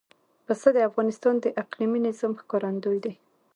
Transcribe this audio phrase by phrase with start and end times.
[0.45, 3.13] پسه د افغانستان د اقلیمي نظام ښکارندوی ده.